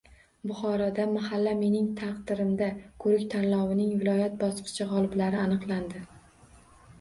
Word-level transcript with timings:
Buxoroda 0.51 1.03
“Mahalla- 1.09 1.51
mening 1.59 1.91
taqdirimda” 1.99 2.69
ko‘rik-tanlovining 3.03 3.93
viloyat 4.01 4.41
bosqichi 4.41 4.89
g‘oliblari 4.95 5.41
aniqlandi 5.45 6.03